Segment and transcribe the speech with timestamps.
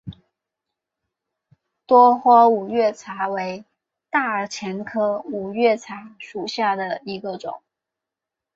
[1.85, 3.63] 多花五月茶为
[4.09, 7.61] 大戟科五月茶属下的一个种。